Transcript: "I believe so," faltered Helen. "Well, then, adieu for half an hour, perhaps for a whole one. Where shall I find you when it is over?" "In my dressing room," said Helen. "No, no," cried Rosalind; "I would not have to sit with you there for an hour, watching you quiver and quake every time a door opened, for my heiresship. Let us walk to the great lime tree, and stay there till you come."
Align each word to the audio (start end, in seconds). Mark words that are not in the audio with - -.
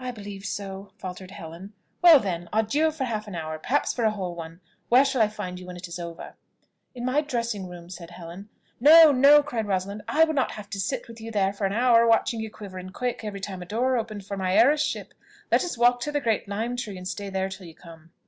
"I 0.00 0.10
believe 0.10 0.44
so," 0.44 0.90
faltered 0.98 1.30
Helen. 1.30 1.72
"Well, 2.02 2.18
then, 2.18 2.48
adieu 2.52 2.90
for 2.90 3.04
half 3.04 3.28
an 3.28 3.36
hour, 3.36 3.60
perhaps 3.60 3.92
for 3.94 4.02
a 4.04 4.10
whole 4.10 4.34
one. 4.34 4.60
Where 4.88 5.04
shall 5.04 5.22
I 5.22 5.28
find 5.28 5.60
you 5.60 5.66
when 5.66 5.76
it 5.76 5.86
is 5.86 6.00
over?" 6.00 6.34
"In 6.96 7.04
my 7.04 7.20
dressing 7.20 7.68
room," 7.68 7.88
said 7.88 8.10
Helen. 8.10 8.48
"No, 8.80 9.12
no," 9.12 9.40
cried 9.40 9.68
Rosalind; 9.68 10.02
"I 10.08 10.24
would 10.24 10.34
not 10.34 10.50
have 10.50 10.68
to 10.70 10.80
sit 10.80 11.06
with 11.06 11.20
you 11.20 11.30
there 11.30 11.52
for 11.52 11.64
an 11.64 11.72
hour, 11.72 12.08
watching 12.08 12.40
you 12.40 12.50
quiver 12.50 12.78
and 12.78 12.92
quake 12.92 13.22
every 13.22 13.38
time 13.40 13.62
a 13.62 13.64
door 13.64 13.96
opened, 13.96 14.26
for 14.26 14.36
my 14.36 14.56
heiresship. 14.56 15.14
Let 15.52 15.62
us 15.62 15.78
walk 15.78 16.00
to 16.00 16.10
the 16.10 16.20
great 16.20 16.48
lime 16.48 16.74
tree, 16.74 16.96
and 16.98 17.06
stay 17.06 17.30
there 17.30 17.48
till 17.48 17.66
you 17.68 17.76
come." 17.76 18.10